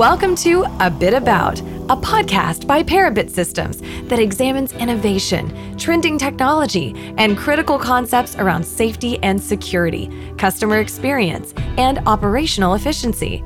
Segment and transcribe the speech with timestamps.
[0.00, 6.94] Welcome to A Bit About, a podcast by Parabit Systems that examines innovation, trending technology,
[7.18, 13.44] and critical concepts around safety and security, customer experience, and operational efficiency.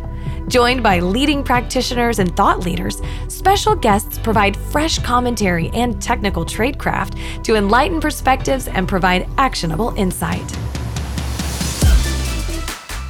[0.49, 7.43] Joined by leading practitioners and thought leaders, special guests provide fresh commentary and technical tradecraft
[7.45, 10.57] to enlighten perspectives and provide actionable insight.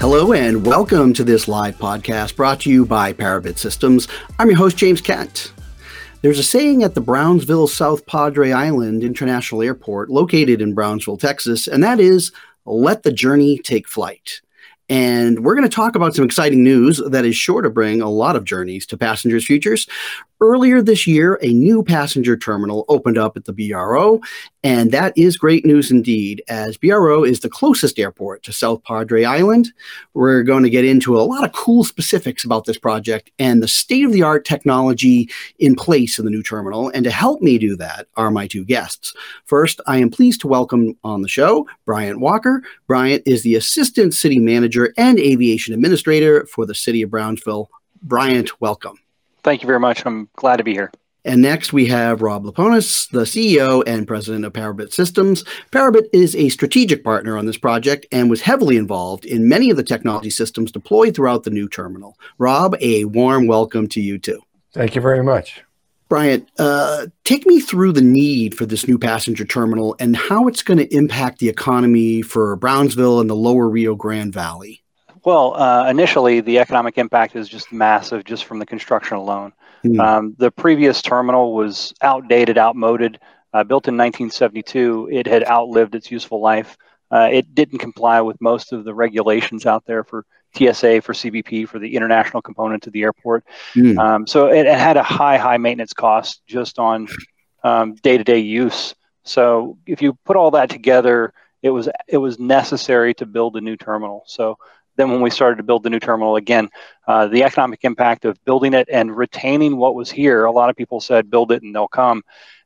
[0.01, 4.07] Hello and welcome to this live podcast brought to you by Parabit Systems.
[4.39, 5.53] I'm your host, James Kent.
[6.21, 11.67] There's a saying at the Brownsville South Padre Island International Airport, located in Brownsville, Texas,
[11.67, 12.33] and that is
[12.67, 14.41] let the journey take flight.
[14.91, 18.11] And we're going to talk about some exciting news that is sure to bring a
[18.11, 19.89] lot of journeys to passengers' futures.
[20.45, 24.21] Earlier this year, a new passenger terminal opened up at the BRO,
[24.63, 29.25] and that is great news indeed, as BRO is the closest airport to South Padre
[29.25, 29.73] Island.
[30.13, 33.69] We're going to get into a lot of cool specifics about this project and the
[33.69, 35.31] state of the art technology
[35.61, 36.91] in place in the new terminal.
[36.91, 39.15] And to help me do that are my two guests.
[39.47, 42.63] First, I am pleased to welcome on the show Bryant Walker.
[42.87, 47.71] Bryant is the Assistant City Manager and Aviation Administrator for the City of Brownsville.
[48.03, 48.99] Bryant, welcome.
[49.45, 50.05] Thank you very much.
[50.05, 50.91] I'm glad to be here.
[51.27, 55.43] And next we have Rob Leiponis, the CEO and president of Parabit Systems.
[55.71, 59.79] Parabit is a strategic partner on this project and was heavily involved in many of
[59.79, 62.19] the technology systems deployed throughout the new terminal.
[62.37, 64.41] Rob, a warm welcome to you too.
[64.73, 65.63] Thank you very much.
[66.11, 70.63] Bryant, uh, take me through the need for this new passenger terminal and how it's
[70.63, 74.84] going to impact the economy for Brownsville and the lower Rio Grande Valley.
[75.25, 79.53] Well, uh, initially, the economic impact is just massive just from the construction alone.
[79.85, 80.01] Mm.
[80.01, 83.19] Um, the previous terminal was outdated, outmoded,
[83.53, 85.09] uh, built in 1972.
[85.11, 86.77] It had outlived its useful life.
[87.11, 91.69] Uh, it didn't comply with most of the regulations out there for TSA, for CBP,
[91.69, 93.45] for the international component to the airport.
[93.75, 93.99] Mm.
[93.99, 97.09] Um, so it, it, had a high, high maintenance cost just on
[98.03, 98.95] day to day use.
[99.23, 101.33] So if you put all that together,
[101.63, 104.23] it was it was necessary to build a new terminal.
[104.27, 104.59] So
[104.97, 106.71] then when we started to build the new terminal again.
[107.07, 110.77] Uh, the economic impact of building it and retaining what was here a lot of
[110.77, 112.23] people said build it and they'll come.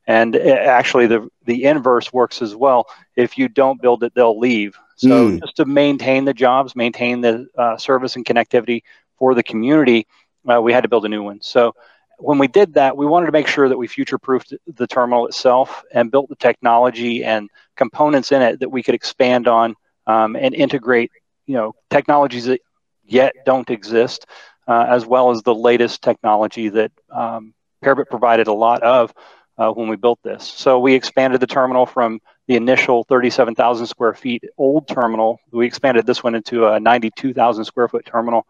[0.07, 2.87] And it, actually the the inverse works as well.
[3.15, 4.77] If you don't build it they'll leave.
[4.97, 5.39] So mm.
[5.39, 8.83] just to maintain the jobs maintain the uh, service and connectivity
[9.17, 10.07] for the community
[10.49, 11.41] uh, we had to build a new one.
[11.41, 11.73] So
[12.17, 15.25] when we did that we wanted to make sure that we future proofed the terminal
[15.27, 19.75] itself and built the technology and components in it that we could expand on
[20.07, 21.11] um, and integrate
[21.49, 22.61] you know technologies that
[23.03, 24.27] yet don't exist,
[24.67, 29.11] uh, as well as the latest technology that um, Parabit provided a lot of
[29.57, 30.43] uh, when we built this.
[30.43, 35.39] So we expanded the terminal from the initial 37,000 square feet old terminal.
[35.51, 38.45] We expanded this one into a 92,000 square foot terminal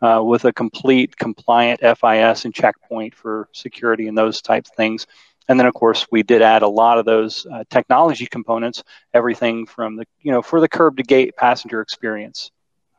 [0.00, 5.08] uh, with a complete compliant FIS and checkpoint for security and those types of things.
[5.48, 8.82] And then, of course, we did add a lot of those uh, technology components,
[9.12, 12.50] everything from the, you know, for the curb to gate passenger experience.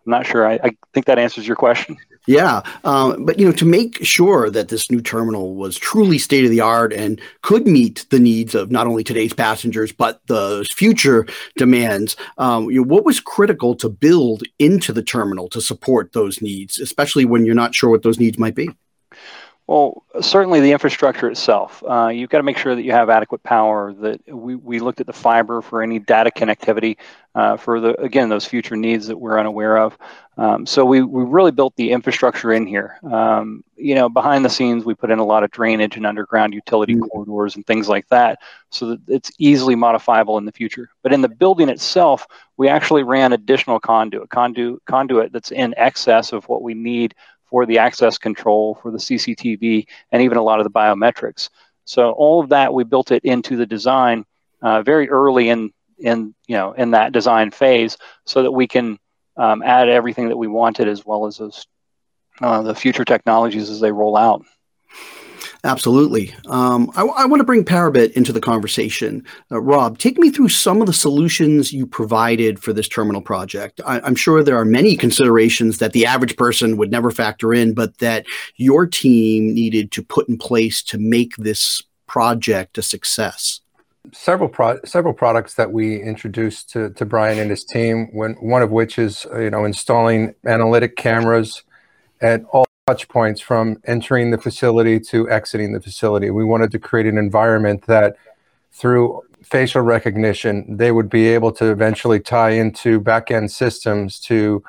[0.06, 0.48] I'm not sure.
[0.48, 1.98] I, I think that answers your question.
[2.28, 6.44] Yeah, um, but you know, to make sure that this new terminal was truly state
[6.44, 10.68] of the art and could meet the needs of not only today's passengers but the
[10.74, 16.14] future demands, um, you know, what was critical to build into the terminal to support
[16.14, 18.70] those needs, especially when you're not sure what those needs might be.
[19.68, 21.84] Well, certainly the infrastructure itself.
[21.84, 23.94] Uh, you've got to make sure that you have adequate power.
[23.94, 26.98] That we, we looked at the fiber for any data connectivity
[27.34, 29.98] uh, for the again those future needs that we're unaware of.
[30.38, 33.00] Um, so we, we really built the infrastructure in here.
[33.04, 36.54] Um, you know, behind the scenes, we put in a lot of drainage and underground
[36.54, 37.06] utility mm-hmm.
[37.06, 38.40] corridors and things like that,
[38.70, 40.90] so that it's easily modifiable in the future.
[41.02, 42.28] But in the building itself,
[42.58, 47.66] we actually ran additional conduit, conduit, conduit that's in excess of what we need for
[47.66, 51.50] the access control, for the CCTV, and even a lot of the biometrics.
[51.86, 54.26] So all of that, we built it into the design
[54.62, 58.98] uh, very early in in you know in that design phase, so that we can
[59.38, 61.68] um, add everything that we wanted as well as those
[62.42, 64.44] uh, the future technologies as they roll out.
[65.66, 66.32] Absolutely.
[66.46, 69.26] Um, I, I, want to bring Parabit into the conversation.
[69.52, 73.82] Uh, Rob, take me through some of the solutions you provided for this terminal project.
[73.84, 77.74] I, am sure there are many considerations that the average person would never factor in,
[77.74, 78.28] but that
[78.58, 83.62] your team needed to put in place to make this project a success.
[84.14, 88.10] Several pro- several products that we introduced to, to Brian and his team.
[88.14, 91.64] When one of which is you know installing analytic cameras
[92.22, 96.30] at all touch points from entering the facility to exiting the facility.
[96.30, 98.16] We wanted to create an environment that
[98.72, 104.64] through facial recognition, they would be able to eventually tie into back-end systems to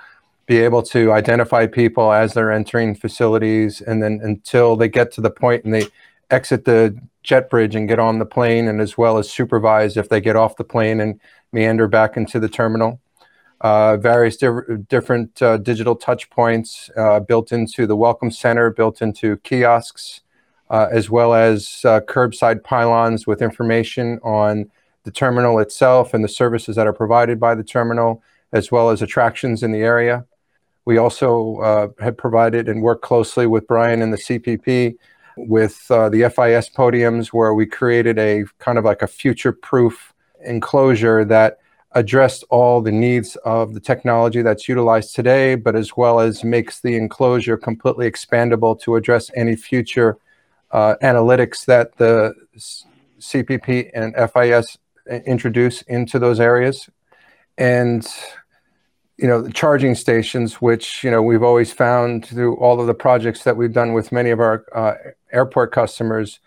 [0.46, 5.20] be able to identify people as they're entering facilities, and then until they get to
[5.20, 5.86] the point and they
[6.30, 10.08] exit the jet bridge and get on the plane, and as well as supervise if
[10.08, 11.20] they get off the plane and
[11.52, 12.98] meander back into the terminal.
[13.62, 19.00] Uh, various di- different uh, digital touch points uh, built into the welcome center, built
[19.00, 20.20] into kiosks,
[20.68, 24.70] uh, as well as uh, curbside pylons with information on
[25.04, 28.22] the terminal itself and the services that are provided by the terminal,
[28.52, 30.26] as well as attractions in the area.
[30.84, 34.96] We also uh, have provided and worked closely with Brian and the CBP
[35.38, 40.12] with the FIS podiums, where we created a kind of like a future proof
[40.44, 41.58] enclosure that
[41.92, 46.80] addressed all the needs of the technology that's utilized today, but as well as makes
[46.80, 50.18] the enclosure completely expandable to address any future
[50.72, 52.34] uh, analytics that the
[53.18, 54.78] CBP and FIS
[55.26, 56.88] introduce into those areas.
[57.56, 58.06] And
[59.16, 62.94] you know, the charging stations, which, you know, we've always found through all of the
[62.94, 64.94] projects that we've done with many of our uh,
[65.32, 66.38] airport customers,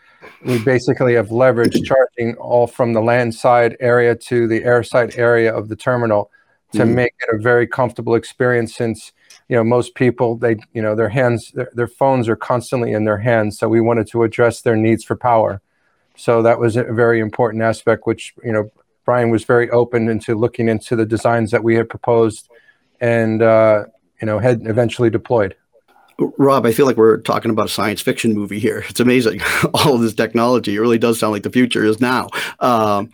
[0.46, 5.14] we basically have leveraged charging all from the land side area to the air side
[5.16, 6.30] area of the terminal
[6.74, 6.94] to mm.
[6.94, 9.12] make it a very comfortable experience since
[9.48, 13.06] you know most people they you know their hands their, their phones are constantly in
[13.06, 15.62] their hands so we wanted to address their needs for power
[16.16, 18.70] so that was a very important aspect which you know
[19.06, 22.50] brian was very open into looking into the designs that we had proposed
[23.02, 23.86] and uh,
[24.22, 25.56] you know had eventually deployed.
[26.38, 28.84] Rob, I feel like we're talking about a science fiction movie here.
[28.90, 29.42] It's amazing.
[29.74, 30.76] All of this technology.
[30.76, 32.30] It really does sound like the future is now.
[32.60, 33.12] Um,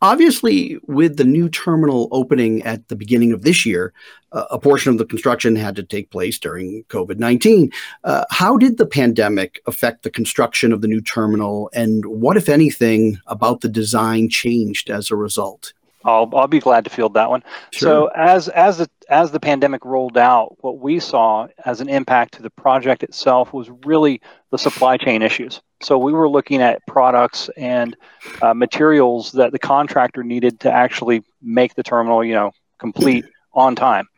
[0.00, 3.92] obviously, with the new terminal opening at the beginning of this year,
[4.32, 7.70] uh, a portion of the construction had to take place during COVID 19.
[8.04, 11.70] Uh, how did the pandemic affect the construction of the new terminal?
[11.72, 15.72] And what, if anything, about the design changed as a result?
[16.08, 17.42] I'll I'll be glad to field that one.
[17.70, 17.88] Sure.
[17.88, 22.34] So as as the as the pandemic rolled out, what we saw as an impact
[22.34, 24.20] to the project itself was really
[24.50, 25.60] the supply chain issues.
[25.80, 27.96] So we were looking at products and
[28.42, 33.76] uh, materials that the contractor needed to actually make the terminal, you know, complete on
[33.76, 34.08] time.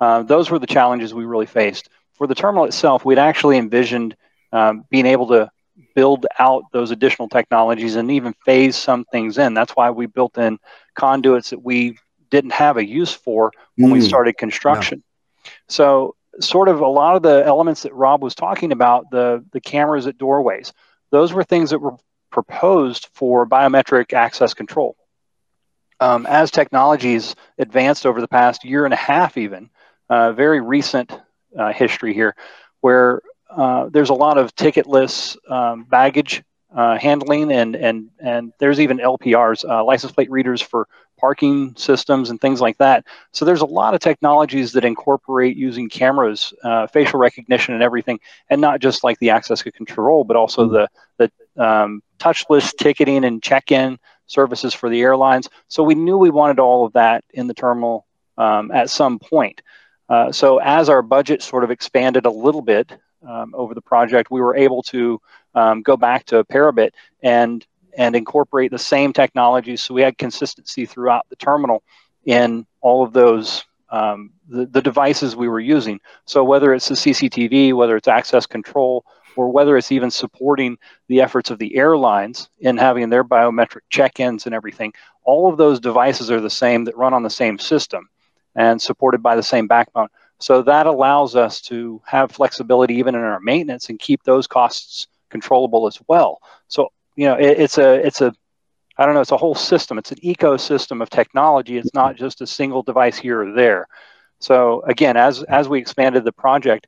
[0.00, 1.88] Uh, those were the challenges we really faced.
[2.14, 4.16] For the terminal itself, we'd actually envisioned
[4.52, 5.50] um, being able to
[5.94, 9.54] build out those additional technologies and even phase some things in.
[9.54, 10.58] That's why we built in
[10.94, 11.98] conduits that we
[12.30, 13.94] didn't have a use for when mm.
[13.94, 15.02] we started construction.
[15.44, 15.50] Yeah.
[15.68, 19.60] So, sort of a lot of the elements that Rob was talking about, the the
[19.60, 20.72] cameras at doorways,
[21.10, 21.96] those were things that were
[22.30, 24.96] proposed for biometric access control.
[26.00, 29.70] Um, as technologies advanced over the past year and a half, even
[30.08, 31.12] uh, very recent
[31.58, 32.36] uh, history here,
[32.80, 36.42] where uh, there's a lot of ticketless um, baggage
[36.74, 40.86] uh, handling, and and and there's even LPRs, uh, license plate readers for
[41.18, 43.04] parking systems and things like that.
[43.32, 48.20] So there's a lot of technologies that incorporate using cameras, uh, facial recognition, and everything,
[48.50, 53.42] and not just like the access control, but also the the um, touchless ticketing and
[53.42, 55.48] check-in services for the airlines.
[55.68, 58.06] So we knew we wanted all of that in the terminal
[58.36, 59.62] um, at some point.
[60.08, 62.92] Uh, so as our budget sort of expanded a little bit
[63.26, 65.20] um, over the project, we were able to
[65.54, 66.90] um, go back to Parabit
[67.22, 67.66] and
[67.96, 69.82] and incorporate the same technologies.
[69.82, 71.82] So we had consistency throughout the terminal
[72.24, 75.98] in all of those um, the, the devices we were using.
[76.26, 79.04] So whether it's the CCTV, whether it's access control,
[79.36, 80.76] or whether it's even supporting
[81.06, 84.92] the efforts of the airlines in having their biometric check-ins and everything,
[85.24, 88.08] all of those devices are the same that run on the same system
[88.56, 90.08] and supported by the same backbone.
[90.40, 95.08] So that allows us to have flexibility even in our maintenance and keep those costs
[95.30, 96.40] controllable as well.
[96.68, 98.32] So you know, it, it's a it's a
[98.96, 99.98] I don't know, it's a whole system.
[99.98, 101.78] It's an ecosystem of technology.
[101.78, 103.86] It's not just a single device here or there.
[104.40, 106.86] So again, as as we expanded the project,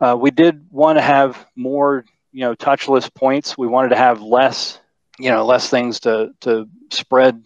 [0.00, 3.56] uh, we did want to have more, you know, touchless points.
[3.56, 4.78] We wanted to have less,
[5.18, 7.42] you know, less things to to spread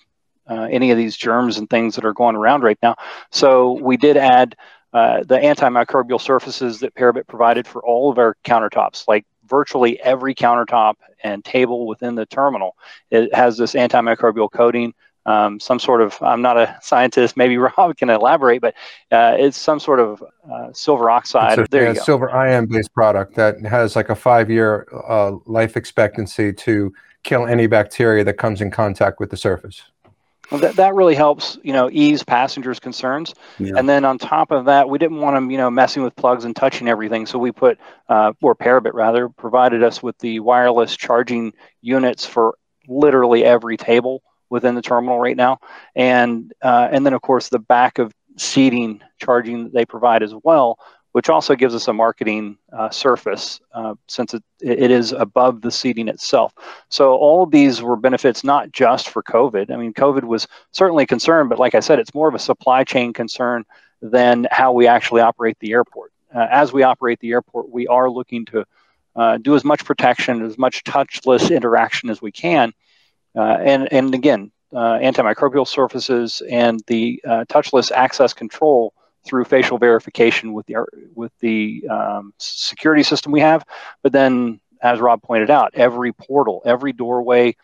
[0.48, 2.96] uh, any of these germs and things that are going around right now.
[3.30, 4.56] So we did add
[4.92, 10.34] uh, the antimicrobial surfaces that Parabit provided for all of our countertops, like virtually every
[10.34, 12.76] countertop and table within the terminal.
[13.10, 14.94] It has this antimicrobial coating.
[15.26, 18.74] Um, some sort of, I'm not a scientist, maybe Rob can elaborate, but
[19.12, 21.58] uh, it's some sort of uh, silver oxide.
[21.58, 22.02] A, there yeah, you go.
[22.02, 26.92] Silver ion based product that has like a five year uh, life expectancy to
[27.22, 29.82] kill any bacteria that comes in contact with the surface.
[30.50, 33.34] That, that really helps, you know, ease passengers' concerns.
[33.58, 33.74] Yeah.
[33.76, 36.44] And then on top of that, we didn't want them, you know, messing with plugs
[36.44, 37.26] and touching everything.
[37.26, 37.78] So we put,
[38.08, 41.52] uh, or Parabit rather, provided us with the wireless charging
[41.82, 42.56] units for
[42.88, 45.58] literally every table within the terminal right now.
[45.94, 50.34] And uh, and then of course the back of seating charging that they provide as
[50.42, 50.78] well,
[51.12, 55.70] which also gives us a marketing uh, surface uh, since it, it is above the
[55.70, 56.54] seating itself.
[56.88, 59.72] So all of these were benefits not just for COVID.
[59.72, 62.38] I mean, COVID was certainly a concern, but like I said, it's more of a
[62.38, 63.64] supply chain concern
[64.00, 66.12] than how we actually operate the airport.
[66.34, 68.64] Uh, as we operate the airport, we are looking to
[69.16, 72.72] uh, do as much protection, as much touchless interaction as we can.
[73.36, 80.52] Uh, and, and again, uh, antimicrobial surfaces and the touchless access control through facial verification
[80.52, 80.84] with the
[81.14, 83.64] with the um, security system we have.
[84.02, 87.56] But then, as Rob pointed out, every portal, every doorway,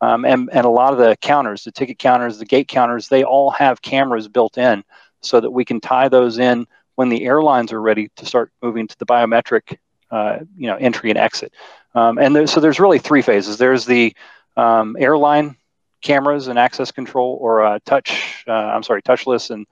[0.00, 3.24] um, and and a lot of the counters, the ticket counters, the gate counters, they
[3.24, 4.84] all have cameras built in,
[5.20, 8.86] so that we can tie those in when the airlines are ready to start moving
[8.86, 9.78] to the biometric,
[10.10, 11.52] uh, you know, entry and exit.
[11.94, 13.58] Um, and there, so there's really three phases.
[13.58, 14.14] There's the
[14.56, 15.56] um, airline
[16.02, 18.44] cameras and access control, or uh, touch.
[18.46, 19.66] Uh, I'm sorry, touchless and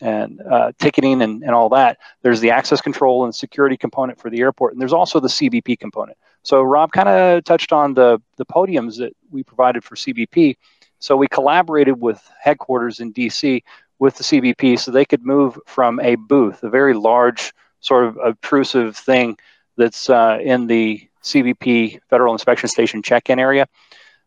[0.00, 1.98] and uh, ticketing and, and all that.
[2.22, 5.78] There's the access control and security component for the airport, and there's also the CBP
[5.78, 6.18] component.
[6.42, 10.56] So Rob kind of touched on the the podiums that we provided for CBP.
[10.98, 13.62] So we collaborated with headquarters in DC
[13.98, 18.16] with the CBP so they could move from a booth, a very large sort of
[18.18, 19.36] obtrusive thing
[19.76, 23.66] that's uh, in the CBP Federal Inspection Station check-in area.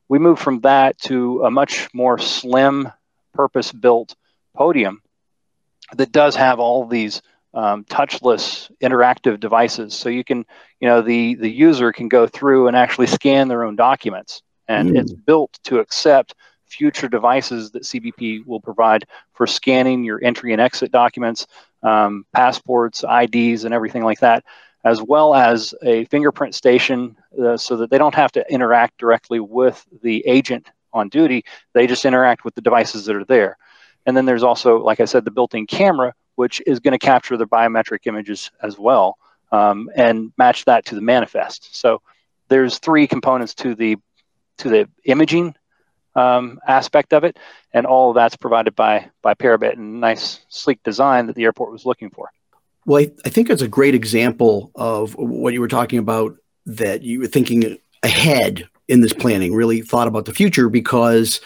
[0.09, 2.91] We moved from that to a much more slim,
[3.33, 4.15] purpose-built
[4.55, 5.01] podium
[5.95, 7.21] that does have all these
[7.53, 9.93] um, touchless interactive devices.
[9.93, 10.45] So you can,
[10.79, 14.91] you know, the the user can go through and actually scan their own documents, and
[14.91, 14.99] mm.
[14.99, 20.61] it's built to accept future devices that CBP will provide for scanning your entry and
[20.61, 21.47] exit documents,
[21.81, 24.43] um, passports, IDs, and everything like that,
[24.83, 29.39] as well as a fingerprint station uh, so that they don't have to interact directly
[29.39, 31.43] with the agent on duty.
[31.73, 33.57] They just interact with the devices that are there.
[34.05, 36.99] And then there's also, like I said, the built in camera, which is going to
[36.99, 39.17] capture the biometric images as well
[39.51, 41.75] um, and match that to the manifest.
[41.75, 42.01] So
[42.47, 43.97] there's three components to the
[44.57, 45.55] to the imaging
[46.15, 47.37] um, aspect of it,
[47.73, 51.71] and all of that's provided by by Parabit and nice sleek design that the airport
[51.71, 52.29] was looking for.
[52.85, 57.03] Well, I, I think it's a great example of what you were talking about that
[57.03, 61.41] you were thinking ahead in this planning, really thought about the future because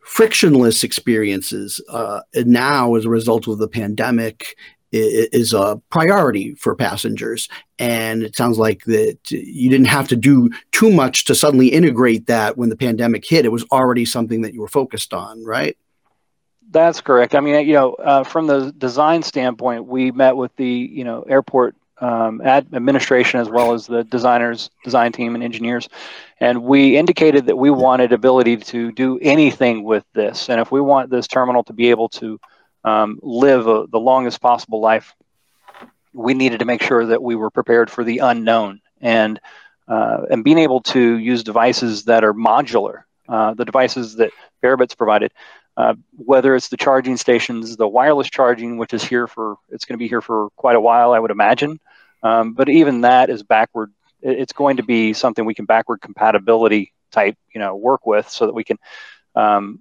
[0.00, 4.56] frictionless experiences uh, now as a result of the pandemic
[4.92, 7.48] is a priority for passengers.
[7.78, 12.26] And it sounds like that you didn't have to do too much to suddenly integrate
[12.26, 13.44] that when the pandemic hit.
[13.44, 15.76] It was already something that you were focused on, right?
[16.70, 17.34] That's correct.
[17.34, 21.22] I mean, you know, uh, from the design standpoint, we met with the you know
[21.22, 25.88] airport um, administration as well as the designers, design team, and engineers.
[26.38, 30.48] And we indicated that we wanted ability to do anything with this.
[30.48, 32.40] And if we want this terminal to be able to
[32.84, 35.14] um, live a, the longest possible life,
[36.12, 39.40] we needed to make sure that we were prepared for the unknown and
[39.86, 43.02] uh, and being able to use devices that are modular.
[43.28, 44.30] Uh, the devices that
[44.62, 45.32] Parabit's provided
[45.76, 49.94] uh, whether it's the charging stations, the wireless charging, which is here for, it's going
[49.94, 51.80] to be here for quite a while, I would imagine.
[52.22, 53.92] Um, but even that is backward.
[54.22, 58.46] It's going to be something we can backward compatibility type, you know, work with so
[58.46, 58.78] that we can
[59.34, 59.80] um,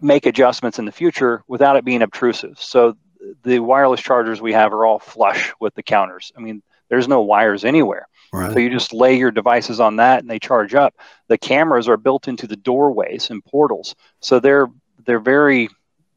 [0.00, 2.58] make adjustments in the future without it being obtrusive.
[2.58, 2.96] So
[3.42, 6.32] the wireless chargers we have are all flush with the counters.
[6.36, 8.06] I mean, there's no wires anywhere.
[8.32, 8.52] Right.
[8.52, 10.94] So you just lay your devices on that and they charge up.
[11.28, 13.94] The cameras are built into the doorways and portals.
[14.20, 14.68] So they're
[15.04, 15.68] they're very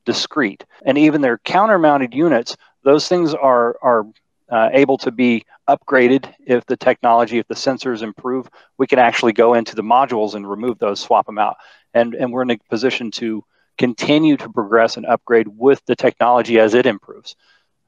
[0.05, 0.65] discreet.
[0.85, 4.05] And even their counter mounted units, those things are, are
[4.53, 8.47] uh, able to be upgraded if the technology, if the sensors improve.
[8.77, 11.57] We can actually go into the modules and remove those, swap them out.
[11.95, 13.43] And, and we're in a position to
[13.79, 17.35] continue to progress and upgrade with the technology as it improves.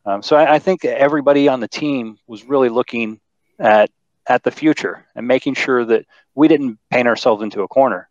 [0.07, 3.19] Um, so I, I, think everybody on the team was really looking
[3.59, 3.91] at
[4.27, 8.09] at the future and making sure that we didn't paint ourselves into a corner.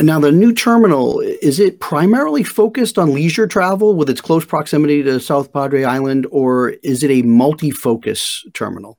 [0.00, 5.02] Now, the new terminal, is it primarily focused on leisure travel with its close proximity
[5.02, 8.98] to South Padre Island, or is it a multi focus terminal?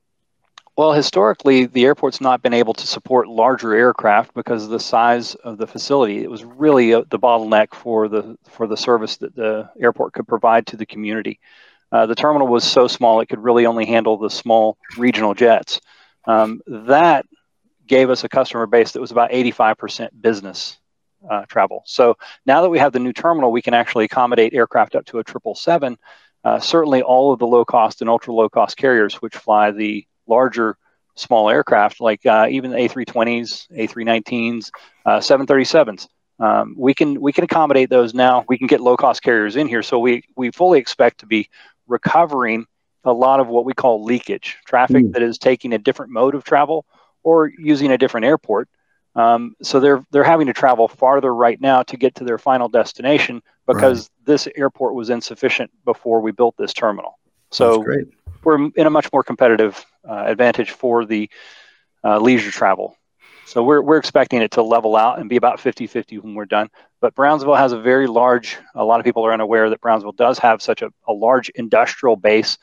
[0.77, 5.33] Well, historically, the airport's not been able to support larger aircraft because of the size
[5.35, 6.23] of the facility.
[6.23, 10.27] It was really a, the bottleneck for the for the service that the airport could
[10.27, 11.39] provide to the community.
[11.91, 15.79] Uh, the terminal was so small it could really only handle the small regional jets.
[16.25, 17.25] Um, that
[17.85, 20.79] gave us a customer base that was about 85% business
[21.30, 21.84] uh, travel.
[21.86, 25.20] So now that we have the new terminal, we can actually accommodate aircraft up to
[25.20, 25.98] a 777.
[26.44, 30.06] Uh, certainly, all of the low cost and ultra low cost carriers, which fly the
[30.27, 30.77] larger
[31.15, 34.72] small aircraft, like uh, even the A320s, A319s,
[35.06, 36.08] 737s,
[36.39, 38.44] uh, Um, we can we can accommodate those now.
[38.48, 41.50] We can get low cost carriers in here, so we we fully expect to be
[41.88, 42.65] recovering
[43.03, 45.13] a lot of what we call leakage traffic mm.
[45.13, 46.86] that is taking a different mode of travel
[47.22, 48.68] or using a different airport.
[49.15, 52.67] Um, so they're they're having to travel farther right now to get to their final
[52.67, 54.25] destination because right.
[54.25, 57.20] this airport was insufficient before we built this terminal.
[57.51, 57.84] So
[58.43, 61.29] we're in a much more competitive uh, advantage for the
[62.03, 62.98] uh, leisure travel.
[63.46, 66.70] So we're, we're expecting it to level out and be about 50-50 when we're done.
[67.01, 70.39] But Brownsville has a very large, a lot of people are unaware that Brownsville does
[70.39, 72.58] have such a, a large industrial base.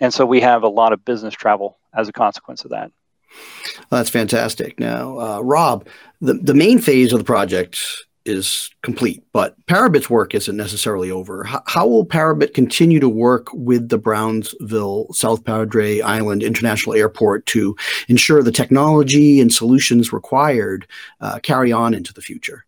[0.00, 2.90] And so we have a lot of business travel as a consequence of that.
[3.90, 4.78] Well, that's fantastic.
[4.78, 5.86] Now, uh, Rob,
[6.20, 7.82] the, the main phase of the project
[8.24, 11.44] is complete, but Parabit's work isn't necessarily over.
[11.44, 17.44] How, how, will Parabit continue to work with the Brownsville South Padre Island International Airport
[17.46, 17.76] to
[18.08, 20.86] ensure the technology and solutions required
[21.20, 22.64] uh, carry on into the future?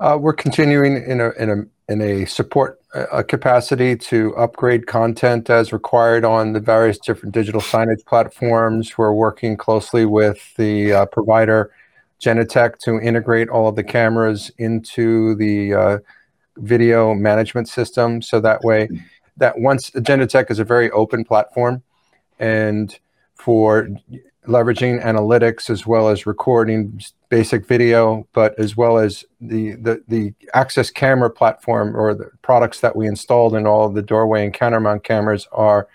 [0.00, 2.80] Uh, we're continuing in a in a in a support
[3.28, 8.98] capacity to upgrade content as required on the various different digital signage platforms.
[8.98, 11.70] We're working closely with the uh, provider
[12.20, 15.98] Genetec to integrate all of the cameras into the uh,
[16.56, 18.22] video management system.
[18.22, 18.88] So that way,
[19.38, 21.82] that once Genetec is a very open platform,
[22.38, 22.98] and
[23.34, 23.88] for
[24.46, 30.34] leveraging analytics as well as recording basic video, but as well as the, the, the
[30.52, 35.04] access camera platform or the products that we installed in all the doorway and countermount
[35.04, 35.88] cameras are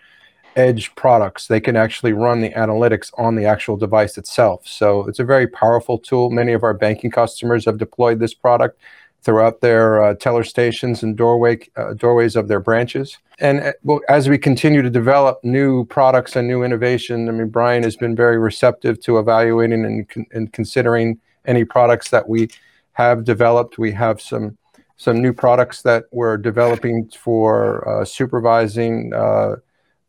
[0.56, 1.48] edge products.
[1.48, 4.68] They can actually run the analytics on the actual device itself.
[4.68, 6.32] So it's a very powerful tool.
[6.32, 8.80] Many of our banking customers have deployed this product
[9.28, 13.18] throughout their uh, teller stations and doorway uh, doorways of their branches.
[13.40, 17.50] And uh, well, as we continue to develop new products and new innovation, I mean,
[17.50, 22.48] Brian has been very receptive to evaluating and, con- and considering any products that we
[22.94, 23.78] have developed.
[23.78, 24.58] We have some
[24.96, 29.58] some new products that we're developing for uh, supervising uh,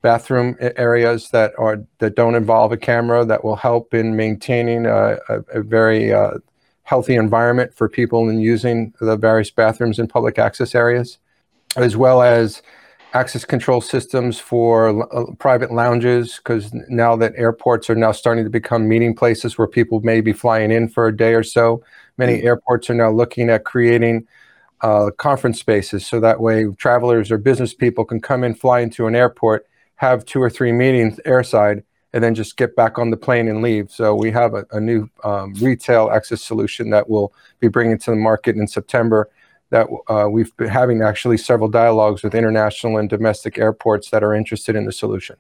[0.01, 5.19] bathroom areas that are that don't involve a camera that will help in maintaining a,
[5.29, 6.35] a, a very uh,
[6.89, 11.19] healthy environment for people in using the various bathrooms in public access areas,
[11.77, 12.63] as well as
[13.13, 18.49] access control systems for uh, private lounges because now that airports are now starting to
[18.49, 21.83] become meeting places where people may be flying in for a day or so
[22.17, 22.45] many mm.
[22.45, 24.27] airports are now looking at creating
[24.81, 29.07] uh, conference spaces so that way travelers or business people can come in fly into
[29.07, 33.17] an airport have two or three meetings airside and then just get back on the
[33.17, 33.91] plane and leave.
[33.91, 38.11] So we have a, a new um, retail access solution that we'll be bringing to
[38.11, 39.31] the market in September.
[39.71, 44.35] That uh, we've been having actually several dialogues with international and domestic airports that are
[44.35, 45.37] interested in the solution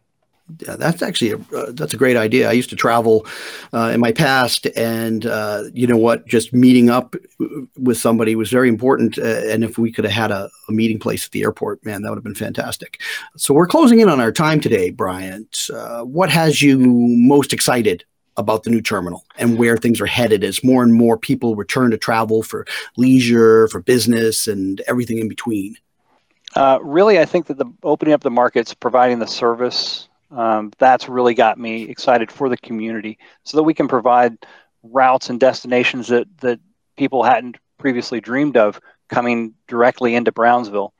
[0.66, 2.48] yeah, that's actually a, uh, that's a great idea.
[2.48, 3.26] I used to travel
[3.72, 6.26] uh, in my past, and uh, you know what?
[6.26, 7.14] Just meeting up
[7.76, 9.18] with somebody was very important.
[9.18, 12.02] Uh, and if we could have had a, a, meeting place at the airport, man,
[12.02, 13.00] that would have been fantastic.
[13.36, 15.68] So we're closing in on our time today, Bryant.
[15.72, 18.04] Uh, what has you most excited
[18.38, 21.90] about the new terminal and where things are headed as more and more people return
[21.90, 25.76] to travel for leisure, for business, and everything in between?
[26.54, 31.08] Uh, really, I think that the opening up the markets, providing the service um, that's
[31.08, 34.36] really got me excited for the community so that we can provide
[34.82, 36.60] routes and destinations that, that
[36.96, 40.92] people hadn't previously dreamed of coming directly into Brownsville.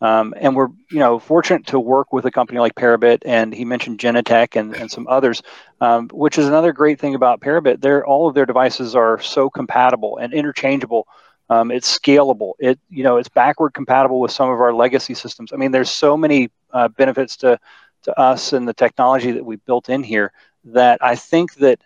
[0.00, 3.64] Um, and we're, you know, fortunate to work with a company like Parabit, and he
[3.64, 5.42] mentioned Genetec and, and some others,
[5.80, 7.80] um, which is another great thing about Parabit.
[7.80, 11.06] They're, all of their devices are so compatible and interchangeable.
[11.48, 12.54] Um, it's scalable.
[12.58, 15.52] It, you know, it's backward compatible with some of our legacy systems.
[15.52, 17.60] I mean, there's so many uh, benefits to
[18.02, 20.32] to us and the technology that we built in here
[20.64, 21.80] that I think that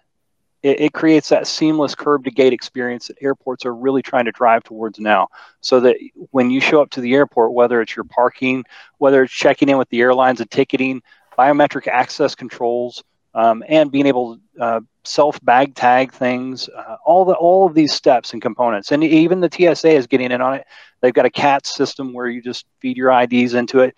[0.62, 4.32] it, it, creates that seamless curb to gate experience that airports are really trying to
[4.32, 5.28] drive towards now.
[5.60, 5.96] So that
[6.30, 8.64] when you show up to the airport, whether it's your parking,
[8.98, 11.02] whether it's checking in with the airlines and ticketing,
[11.38, 17.26] biometric access controls, um, and being able to uh, self bag tag things, uh, all
[17.26, 20.54] the all of these steps and components, and even the TSA is getting in on
[20.54, 20.66] it.
[21.02, 23.94] They've got a CAT system where you just feed your IDs into it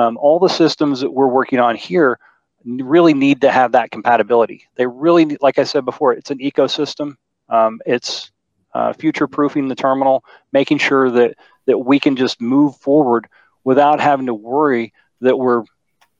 [0.00, 2.18] um, all the systems that we're working on here
[2.64, 4.66] really need to have that compatibility.
[4.76, 7.16] They really, need, like I said before, it's an ecosystem.
[7.50, 8.30] Um, it's
[8.72, 11.36] uh, future proofing the terminal, making sure that
[11.66, 13.28] that we can just move forward
[13.64, 15.62] without having to worry that we're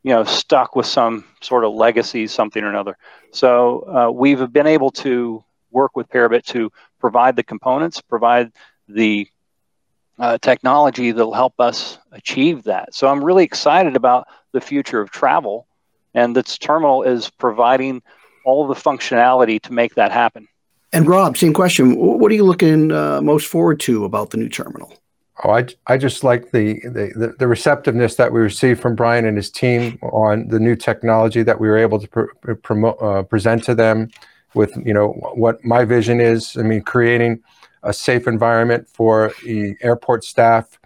[0.03, 2.97] you know stuck with some sort of legacy something or another
[3.33, 8.53] so uh, we've been able to work with parabit to provide the components provide
[8.89, 9.27] the
[10.21, 12.95] uh, technology that'll help us achieve that.
[12.95, 15.67] So I'm really excited about the future of travel,
[16.15, 18.03] and this terminal is providing
[18.45, 20.47] all the functionality to make that happen.
[20.93, 21.97] And Rob, same question.
[21.97, 24.93] What are you looking uh, most forward to about the new terminal?
[25.45, 29.37] Oh, I, I just like the, the, the receptiveness that we received from Brian and
[29.37, 33.65] his team on the new technology that we were able to pr- promote, uh, present
[33.65, 34.11] to them
[34.55, 36.57] with, you know, what my vision is.
[36.59, 37.43] I mean, creating
[37.83, 40.79] a safe environment for the airport staff,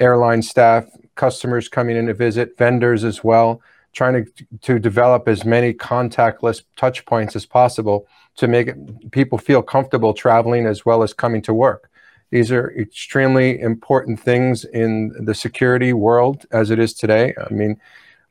[0.00, 3.60] airline staff, customers coming in to visit, vendors as well,
[3.92, 8.70] trying to, to develop as many contactless touch points as possible to make
[9.12, 11.90] people feel comfortable traveling as well as coming to work.
[12.30, 17.32] These are extremely important things in the security world as it is today.
[17.38, 17.80] I mean,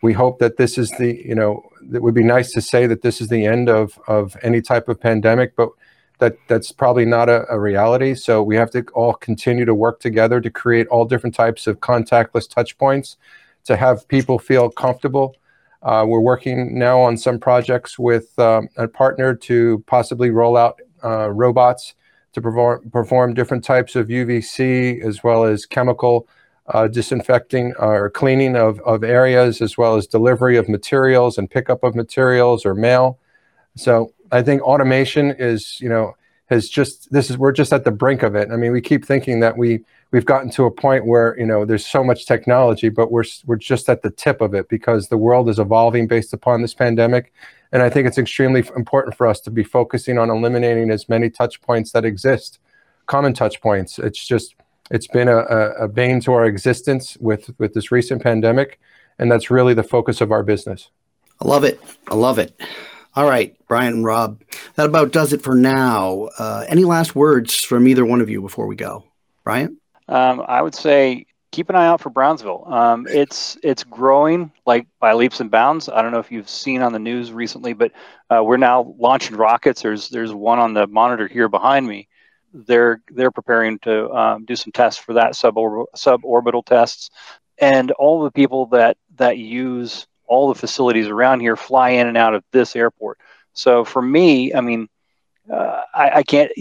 [0.02, 3.02] we hope that this is the, you know, it would be nice to say that
[3.02, 5.70] this is the end of, of any type of pandemic, but
[6.20, 8.16] that that's probably not a, a, reality.
[8.16, 11.80] So we have to all continue to work together to create all different types of
[11.80, 13.18] contactless touch points
[13.66, 15.36] to have people feel comfortable.
[15.82, 20.80] Uh, we're working now on some projects with um, a partner to possibly roll out
[21.04, 21.96] uh, robots
[22.34, 26.28] to perform, perform different types of UVC as well as chemical
[26.68, 31.84] uh, disinfecting or cleaning of, of areas as well as delivery of materials and pickup
[31.84, 33.20] of materials or mail.
[33.76, 36.16] So I think automation is, you know,
[36.48, 38.50] has just this is we're just at the brink of it.
[38.52, 41.66] I mean, we keep thinking that we we've gotten to a point where you know
[41.66, 45.18] there's so much technology, but we're we're just at the tip of it because the
[45.18, 47.32] world is evolving based upon this pandemic,
[47.72, 51.30] and I think it's extremely important for us to be focusing on eliminating as many
[51.30, 52.60] touch points that exist,
[53.06, 54.00] common touch points.
[54.00, 54.56] It's just
[54.92, 58.80] it's been a, a, bane to our existence with with this recent pandemic,
[59.18, 60.90] and that's really the focus of our business.
[61.42, 61.80] I love it.
[62.10, 62.60] I love it.
[63.16, 64.42] All right, Brian and Rob,
[64.76, 66.30] that about does it for now.
[66.40, 69.04] Uh, any last words from either one of you before we go?
[69.44, 69.78] Brian?
[70.08, 72.66] Um, I would say keep an eye out for Brownsville.
[72.66, 75.88] Um, it's it's growing like by leaps and bounds.
[75.88, 77.92] I don't know if you've seen on the news recently, but
[78.32, 79.84] uh, we're now launching rockets.
[79.84, 82.10] There's there's one on the monitor here behind me.
[82.52, 87.12] They're they're preparing to um, do some tests for that subor- suborbital tests,
[87.60, 92.18] and all the people that that use all the facilities around here fly in and
[92.18, 93.20] out of this airport.
[93.54, 94.90] So for me, I mean,
[95.52, 96.52] uh, I, I, can't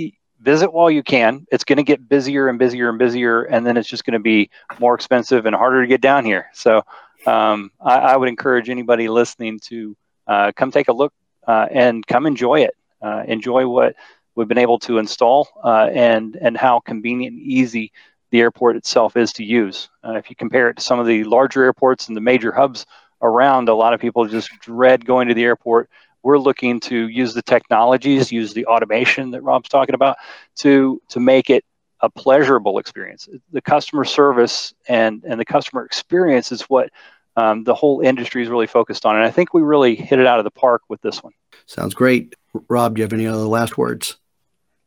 [0.40, 1.46] visit while you can.
[1.52, 4.18] It's going to get busier and busier and busier, and then it's just going to
[4.18, 6.50] be more expensive and harder to get down here.
[6.52, 6.82] So
[7.26, 9.96] um, I, I, would encourage anybody listening to
[10.26, 11.12] uh, come take a look
[11.46, 12.74] uh, and come enjoy it.
[13.00, 13.94] Uh, enjoy what
[14.34, 17.92] we've been able to install uh, and and how convenient and easy
[18.30, 19.88] the airport itself is to use.
[20.04, 22.86] Uh, if you compare it to some of the larger airports and the major hubs
[23.22, 25.88] around, a lot of people just dread going to the airport.
[26.22, 30.16] We're looking to use the technologies, use the automation that Rob's talking about
[30.56, 31.64] to to make it
[32.00, 33.28] a pleasurable experience.
[33.52, 36.90] The customer service and and the customer experience is what
[37.36, 40.26] um, the whole industry is really focused on, and I think we really hit it
[40.26, 41.32] out of the park with this one.
[41.66, 42.34] Sounds great,
[42.68, 42.94] Rob.
[42.94, 44.16] Do you have any other last words?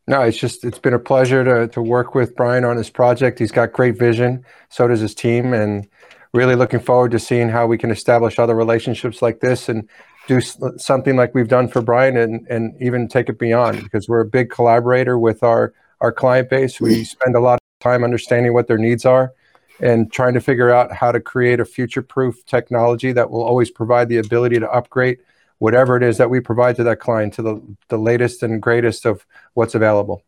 [0.08, 3.40] No, it's just it's been a pleasure to to work with Brian on this project.
[3.40, 4.46] He's got great vision.
[4.70, 5.88] So does his team, and
[6.36, 9.90] really looking forward to seeing how we can establish other relationships like this and
[10.28, 14.20] do something like we've done for Brian and, and even take it beyond because we're
[14.20, 16.82] a big collaborator with our, our client base.
[16.82, 17.06] We mm.
[17.06, 19.34] spend a lot of time understanding what their needs are
[19.80, 23.72] and trying to figure out how to create a future proof technology that will always
[23.72, 25.20] provide the ability to upgrade
[25.60, 29.06] whatever it is that we provide to that client to the, the latest and greatest
[29.06, 30.22] of what's available.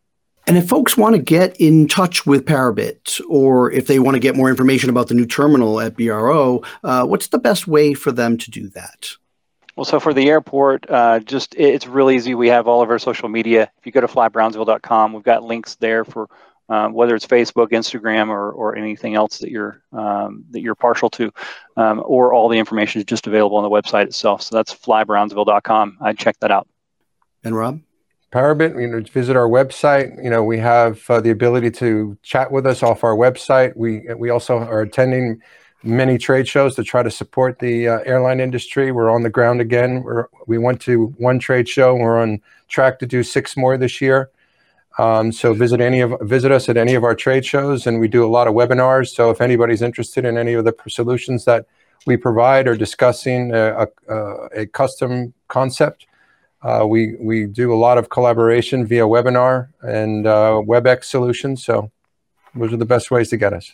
[0.48, 4.18] And if folks want to get in touch with Parabit, or if they want to
[4.18, 8.12] get more information about the new terminal at BRO, uh, what's the best way for
[8.12, 9.10] them to do that?
[9.76, 12.34] Well, so for the airport, uh, just it's real easy.
[12.34, 13.70] We have all of our social media.
[13.78, 16.30] If you go to flybrownsville.com, we've got links there for
[16.70, 21.10] um, whether it's Facebook, Instagram, or, or anything else that you're um, that you're partial
[21.10, 21.30] to,
[21.76, 24.40] um, or all the information is just available on the website itself.
[24.40, 25.98] So that's flybrownsville.com.
[26.00, 26.66] I'd check that out.
[27.44, 27.80] And Rob.
[28.30, 30.22] Parabit, you know, visit our website.
[30.22, 33.74] You know, we have uh, the ability to chat with us off our website.
[33.76, 35.40] We we also are attending
[35.82, 38.92] many trade shows to try to support the uh, airline industry.
[38.92, 40.02] We're on the ground again.
[40.02, 41.94] We're, we went to one trade show.
[41.94, 44.30] We're on track to do six more this year.
[44.98, 48.08] Um, so visit any of visit us at any of our trade shows, and we
[48.08, 49.14] do a lot of webinars.
[49.14, 51.66] So if anybody's interested in any of the solutions that
[52.04, 54.16] we provide or discussing a, a,
[54.62, 56.07] a custom concept,
[56.62, 61.64] uh, we we do a lot of collaboration via webinar and uh, WebEx solutions.
[61.64, 61.90] So
[62.54, 63.72] those are the best ways to get us.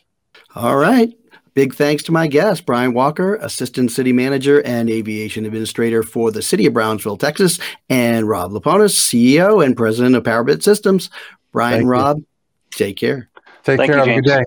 [0.54, 1.12] All right.
[1.54, 6.42] Big thanks to my guest, Brian Walker, Assistant City Manager and Aviation Administrator for the
[6.42, 11.10] City of Brownsville, Texas, and Rob Leiponis, CEO and President of Parabit Systems.
[11.52, 12.26] Brian, Thank Rob, you.
[12.72, 13.28] take care.
[13.62, 14.04] Take Thank care.
[14.04, 14.44] You, Have a good day.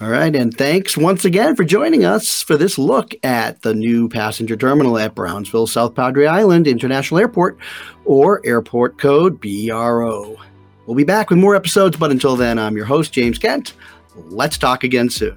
[0.00, 0.34] All right.
[0.34, 4.96] And thanks once again for joining us for this look at the new passenger terminal
[4.98, 7.58] at Brownsville South Padre Island International Airport
[8.06, 10.36] or airport code BRO.
[10.86, 13.74] We'll be back with more episodes, but until then, I'm your host, James Kent.
[14.16, 15.36] Let's talk again soon.